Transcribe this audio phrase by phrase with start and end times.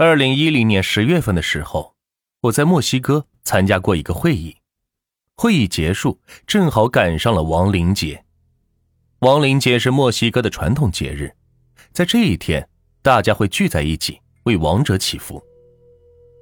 [0.00, 1.96] 二零一零年十月份的时候，
[2.42, 4.58] 我在墨西哥参加过一个会议，
[5.34, 8.24] 会议结束正好赶上了亡灵节。
[9.22, 11.34] 亡灵节是墨西哥的传统节日，
[11.90, 12.68] 在这一天，
[13.02, 15.42] 大家会聚在一起为亡者祈福。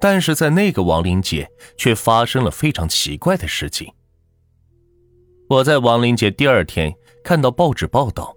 [0.00, 1.46] 但是在那个亡灵节，
[1.76, 3.92] 却发生了非常奇怪的事情。
[5.50, 8.34] 我在亡灵节第二天看到报纸报道，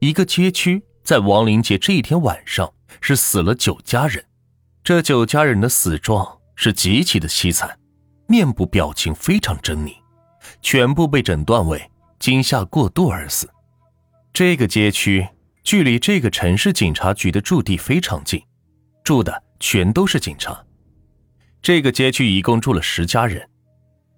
[0.00, 4.22] 一个街区在亡灵节这一天晚上是死了九家人。
[4.84, 7.78] 这九家人的死状是极其的凄惨，
[8.26, 9.94] 面部表情非常狰狞，
[10.60, 11.80] 全部被诊断为
[12.18, 13.48] 惊吓过度而死。
[14.32, 15.28] 这个街区
[15.62, 18.42] 距离这个城市警察局的驻地非常近，
[19.04, 20.64] 住的全都是警察。
[21.60, 23.48] 这个街区一共住了十家人，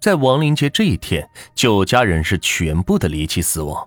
[0.01, 3.87] 在亡灵节这一天，九家人是全部的离奇死亡，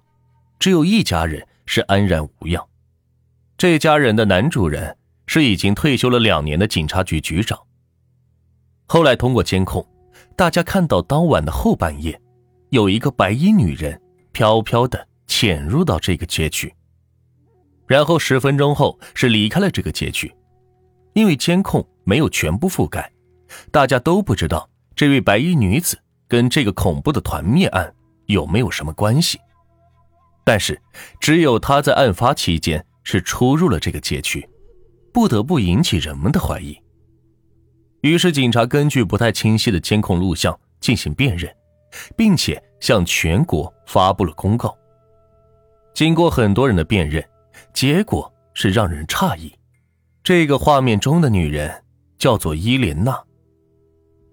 [0.60, 2.64] 只有一家人是安然无恙。
[3.58, 4.96] 这家人的男主人。
[5.28, 7.60] 是已经退休了两年的警察局局长。
[8.88, 9.86] 后来通过监控，
[10.36, 12.20] 大家看到当晚的后半夜，
[12.70, 16.74] 有一个白衣女人飘飘的潜入到这个街区，
[17.86, 20.34] 然后十分钟后是离开了这个街区。
[21.14, 23.12] 因为监控没有全部覆盖，
[23.72, 27.94] 大家都不知道这位白衣女子跟这个恐怖的团灭案
[28.28, 29.40] 有没有什么关系。
[30.46, 30.80] 但是
[31.20, 34.48] 只有她在案发期间是出入了这个街区。
[35.18, 36.78] 不得不引起人们的怀疑。
[38.02, 41.52] 于是，警察根据不太清晰的监控录像进行辨认，
[42.16, 44.78] 并且向全国发布了公告。
[45.96, 47.28] 经过很多人的辨认，
[47.74, 49.52] 结果是让人诧异：
[50.22, 51.84] 这个画面中的女人
[52.20, 53.20] 叫做伊莲娜。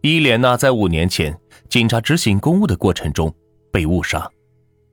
[0.03, 1.35] 伊莲娜在五年前
[1.71, 3.35] 警察执行公务的过程中
[3.73, 4.31] 被误杀。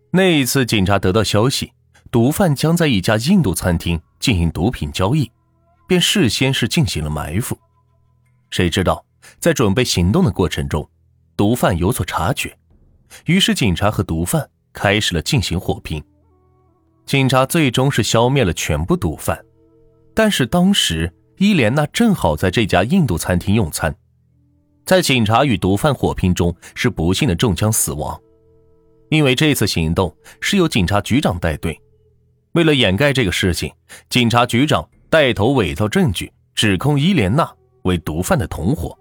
[0.09, 1.73] 那一次，警察得到消息，
[2.09, 5.30] 毒贩将在一家印度餐厅进行毒品交易。
[5.92, 7.59] 便事先是进行了埋伏，
[8.50, 9.06] 谁知道
[9.39, 10.89] 在准备行动的过程中，
[11.36, 12.58] 毒贩有所察觉，
[13.25, 16.01] 于是警察和毒贩开始了进行火拼。
[17.06, 19.44] 警察最终是消灭了全部毒贩，
[20.13, 23.94] 但是当时伊莲娜正好在这家印度餐厅用餐，
[24.85, 28.18] 在警察与毒贩火拼中是不幸的中枪死亡。
[29.09, 31.78] 因为这次行动是由警察局长带队，
[32.53, 33.74] 为了掩盖这个事情，
[34.07, 34.88] 警察局长。
[35.12, 38.98] 带头伪造证据，指控伊莲娜为毒贩的同伙，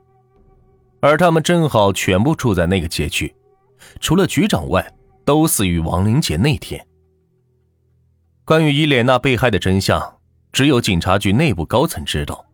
[0.98, 3.32] 而他们正好全部住在那个街区，
[4.00, 4.84] 除了局长外，
[5.24, 6.84] 都死于亡灵节那天。
[8.44, 10.18] 关于伊莲娜被害的真相，
[10.50, 12.44] 只有警察局内部高层知道，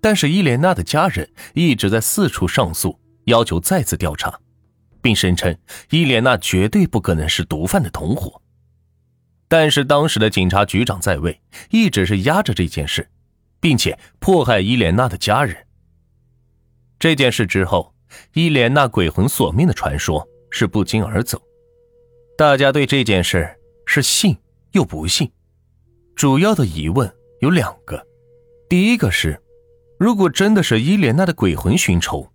[0.00, 4.40] 但是伊莲娜的家人一直在四处上诉，要求再次调查，
[5.02, 5.54] 并声称
[5.90, 8.40] 伊莲娜绝对不可能是毒贩的同伙。
[9.48, 13.08] 但是当时的警察局长在位，一直是压着这件事，
[13.60, 15.56] 并且迫害伊莲娜的家人。
[16.98, 17.94] 这件事之后，
[18.34, 21.40] 伊莲娜鬼魂索命的传说是不胫而走，
[22.36, 24.36] 大家对这件事是信
[24.72, 25.30] 又不信。
[26.14, 27.10] 主要的疑问
[27.40, 28.06] 有两个：
[28.68, 29.40] 第一个是，
[29.98, 32.30] 如果真的是伊莲娜的鬼魂寻仇，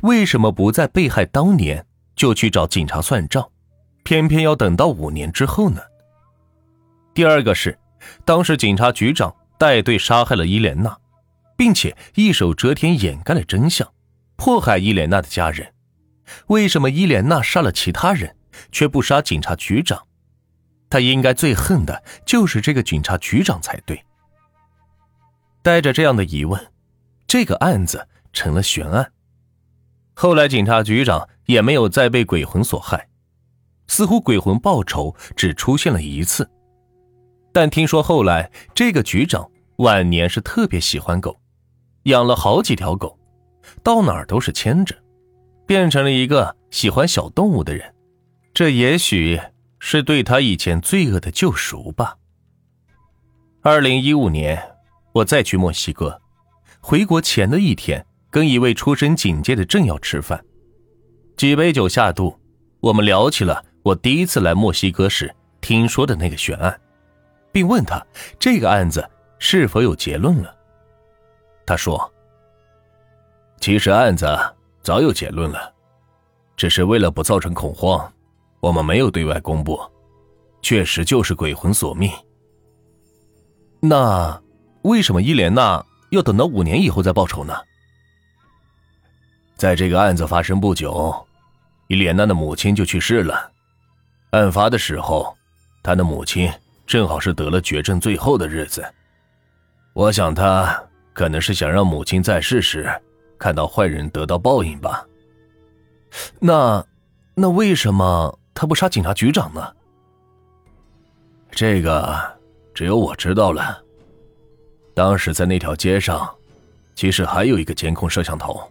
[0.00, 1.84] 为什么不在被害当年
[2.16, 3.50] 就去找警察算账，
[4.02, 5.82] 偏偏要等到五年之后呢？
[7.14, 7.78] 第二个是，
[8.24, 10.98] 当时警察局长带队杀害了伊莲娜，
[11.56, 13.88] 并且一手遮天掩盖了真相，
[14.34, 15.72] 迫害伊莲娜的家人。
[16.48, 18.34] 为什么伊莲娜杀了其他人，
[18.72, 20.02] 却不杀警察局长？
[20.90, 24.04] 他应该最恨的就是这个警察局长才对。
[25.62, 26.60] 带着这样的疑问，
[27.28, 29.12] 这个案子成了悬案。
[30.14, 33.08] 后来警察局长也没有再被鬼魂所害，
[33.86, 36.50] 似乎鬼魂报仇只出现了一次。
[37.54, 41.38] 但听说后来这个局长晚年是特别喜欢狗，
[42.02, 43.16] 养了好几条狗，
[43.80, 44.92] 到哪儿都是牵着，
[45.64, 47.94] 变成了一个喜欢小动物的人。
[48.52, 49.40] 这也许
[49.78, 52.16] 是对他以前罪恶的救赎吧。
[53.62, 54.60] 二零一五年，
[55.12, 56.20] 我再去墨西哥，
[56.80, 60.44] 回国前的一天，跟一位出身警界的政要吃饭，
[61.36, 62.36] 几杯酒下肚，
[62.80, 66.80] 我们聊起了我第一次来墨西哥时听说的那个悬案。
[67.54, 68.04] 并问他
[68.36, 69.08] 这个案子
[69.38, 70.52] 是否有结论了。
[71.64, 72.12] 他说
[73.60, 74.26] ：“其实案子
[74.82, 75.72] 早有结论了，
[76.56, 78.12] 只是为了不造成恐慌，
[78.58, 79.80] 我们没有对外公布。
[80.62, 82.10] 确实就是鬼魂索命。
[83.78, 84.42] 那
[84.82, 87.54] 为什么伊莲娜要等到五年以后再报仇呢？
[89.54, 91.14] 在这个案子发生不久，
[91.86, 93.52] 伊莲娜的母亲就去世了。
[94.30, 95.36] 案发的时候，
[95.84, 96.50] 她的母亲……”
[96.86, 98.84] 正好是得了绝症最后的日子，
[99.92, 100.82] 我想他
[101.12, 102.90] 可能是想让母亲在世时
[103.38, 105.06] 看到坏人得到报应吧。
[106.38, 106.84] 那，
[107.34, 109.72] 那为什么他不杀警察局长呢？
[111.50, 112.38] 这个
[112.74, 113.82] 只有我知道了。
[114.94, 116.32] 当时在那条街上，
[116.94, 118.62] 其实还有一个监控摄像头，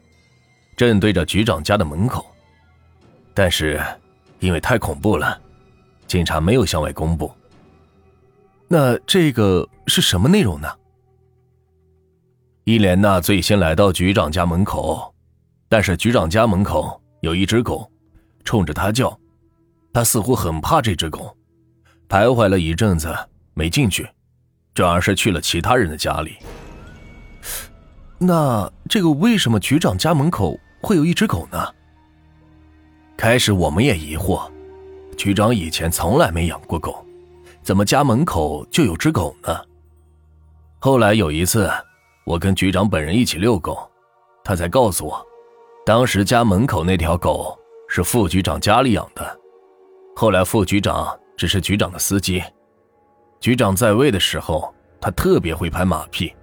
[0.77, 2.25] 正对着局长家的门口。
[3.33, 3.81] 但是，
[4.39, 5.42] 因为太恐怖了，
[6.07, 7.33] 警察没有向外公布。
[8.75, 10.67] 那这个是什么内容呢？
[12.63, 15.13] 伊莲娜最先来到局长家门口，
[15.69, 17.87] 但是局长家门口有一只狗，
[18.43, 19.15] 冲着他叫，
[19.93, 21.37] 他似乎很怕这只狗，
[22.09, 23.15] 徘徊了一阵子
[23.53, 24.09] 没进去，
[24.73, 26.37] 转而是去了其他人的家里。
[28.17, 31.63] 那这个为什么局长家门口会有一只狗呢？
[33.15, 34.49] 开始我们也疑惑，
[35.15, 37.05] 局长以前从来没养过狗，
[37.63, 39.57] 怎么家门口就有只狗呢？
[40.80, 41.71] 后来有一次，
[42.25, 43.89] 我跟局长本人一起遛狗，
[44.44, 45.25] 他才告诉我，
[45.86, 47.57] 当时家门口那条狗
[47.88, 49.39] 是副局长家里养的。
[50.13, 52.44] 后来副局长只是局长的司机，
[53.39, 56.36] 局长在位的时候，他特别会拍马屁，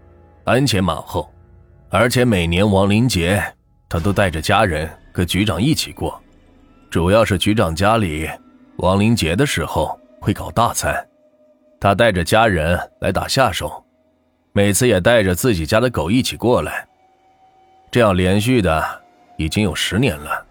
[0.45, 1.31] 鞍前马后，
[1.91, 3.43] 而且每年亡灵节，
[3.91, 6.19] 他都带着家人跟局长一起过。
[6.89, 8.27] 主要是局长家里
[8.79, 11.07] 亡灵节的时候会搞大餐，
[11.81, 13.82] 他带着家人来打下手，
[14.53, 16.87] 每次也带着自己家的狗一起过来，
[17.91, 19.03] 这样连续的
[19.38, 20.47] 已经有十年了。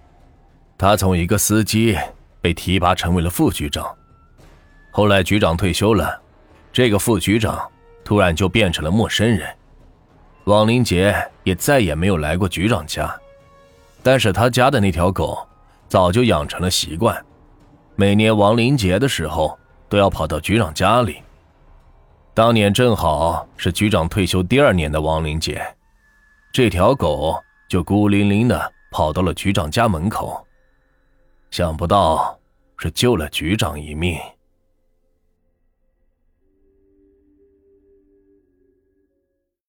[0.75, 1.95] 他从一个司机
[2.41, 3.95] 被提拔成为了副局长，
[4.91, 6.19] 后来局长退休了，
[6.73, 7.69] 这个副局长
[8.03, 9.47] 突然就变成了陌生人，
[10.45, 13.15] 王林杰也再也没有来过局长家，
[14.01, 15.45] 但是他家的那条狗。
[15.87, 17.19] 早就养成了习惯，
[17.95, 19.57] 每年王林杰的时候
[19.89, 21.21] 都要跑到局长家里。
[22.33, 25.61] 当年正好是局长退休第二年的亡灵节，
[26.53, 27.35] 这条狗
[27.67, 30.45] 就孤零零的跑到了局长家门口。
[31.51, 32.39] 想不到
[32.77, 34.17] 是救了局长一命。